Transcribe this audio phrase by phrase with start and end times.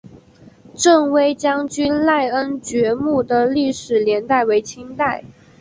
[0.75, 5.23] 振威将军赖恩爵墓的历史年代为清代。